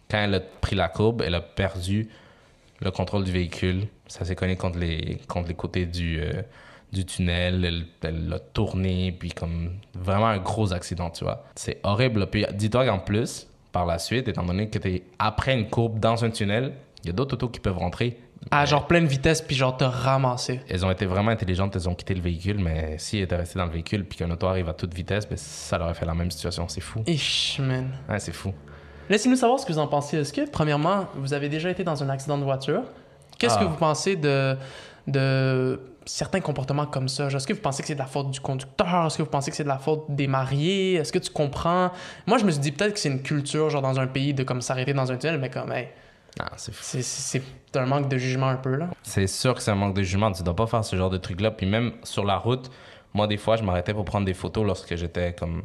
[0.10, 2.10] Quand elle a pris la courbe, elle a perdu
[2.82, 3.88] le contrôle du véhicule.
[4.08, 6.42] Ça s'est cogné contre les, contre les côtés du, euh,
[6.92, 7.64] du tunnel.
[7.66, 11.46] Elle, elle l'a tourné, puis comme vraiment un gros accident, tu vois.
[11.56, 12.28] C'est horrible.
[12.28, 16.00] Puis dis-toi qu'en plus, par la suite, étant donné que tu es après une courbe
[16.00, 18.18] dans un tunnel, il y a d'autres autos qui peuvent rentrer.
[18.52, 20.62] À genre pleine vitesse, puis genre te ramasser.
[20.70, 23.60] Elles ont été vraiment intelligentes, elles ont quitté le véhicule, mais si elles étaient restées
[23.60, 26.06] dans le véhicule puis qu'un auto arrive à toute vitesse, ben, ça leur aurait fait
[26.06, 26.68] la même situation.
[26.70, 27.04] C'est fou.
[27.06, 27.92] Ich, man.
[28.08, 28.54] Ouais, c'est fou.
[29.10, 30.18] Laissez-nous savoir ce que vous en pensez.
[30.18, 32.84] Est-ce que, premièrement, vous avez déjà été dans un accident de voiture?
[33.38, 33.60] Qu'est-ce Ah.
[33.60, 34.56] que vous pensez de,
[35.08, 37.28] de certains comportements comme ça?
[37.28, 39.08] Est-ce que vous pensez que c'est de la faute du conducteur?
[39.08, 40.96] Est-ce que vous pensez que c'est de la faute des mariés?
[40.96, 41.92] Est-ce que tu comprends?
[42.28, 44.44] Moi, je me suis dit peut-être que c'est une culture, genre dans un pays, de
[44.44, 45.88] comme s'arrêter dans un tunnel, mais comme, hey,
[46.40, 47.42] Ah, c'est
[47.76, 48.90] un manque de jugement un peu, là.
[49.04, 50.32] C'est sûr que c'est un manque de jugement.
[50.32, 51.52] Tu dois pas faire ce genre de truc-là.
[51.52, 52.70] Puis même sur la route,
[53.14, 55.64] moi, des fois, je m'arrêtais pour prendre des photos lorsque j'étais comme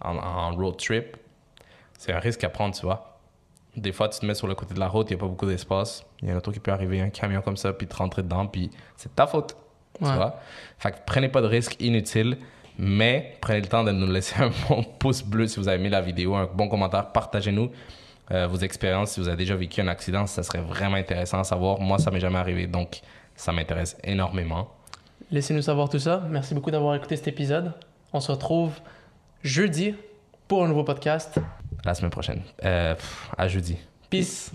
[0.00, 1.16] en, en road trip.
[2.02, 3.20] C'est un risque à prendre, tu vois.
[3.76, 5.28] Des fois, tu te mets sur le côté de la route, il n'y a pas
[5.28, 6.04] beaucoup d'espace.
[6.20, 8.24] Il y a un auto qui peut arriver, un camion comme ça, puis te rentrer
[8.24, 9.56] dedans, puis c'est ta faute.
[9.98, 10.40] Tu vois?
[10.78, 12.38] Fait que prenez pas de risques inutiles,
[12.76, 15.90] mais prenez le temps de nous laisser un bon pouce bleu si vous avez aimé
[15.90, 17.12] la vidéo, un bon commentaire.
[17.12, 17.70] Partagez-nous
[18.32, 19.12] euh, vos expériences.
[19.12, 21.78] Si vous avez déjà vécu un accident, ça serait vraiment intéressant à savoir.
[21.78, 23.00] Moi, ça m'est jamais arrivé, donc
[23.36, 24.70] ça m'intéresse énormément.
[25.30, 26.24] Laissez-nous savoir tout ça.
[26.28, 27.72] Merci beaucoup d'avoir écouté cet épisode.
[28.12, 28.72] On se retrouve
[29.44, 29.94] jeudi
[30.48, 31.38] pour un nouveau podcast.
[31.84, 32.42] La semaine prochaine.
[32.64, 32.94] Euh,
[33.36, 33.76] à jeudi.
[34.10, 34.52] Peace.